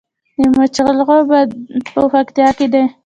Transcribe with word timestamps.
د 0.39 0.41
مچالغو 0.57 1.19
بند 1.29 1.51
په 1.93 2.01
پکتیا 2.13 2.49
کې 2.57 2.67
دی 2.73 2.83